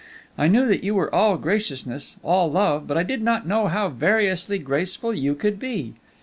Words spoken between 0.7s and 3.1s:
you were all graciousness, all love, but I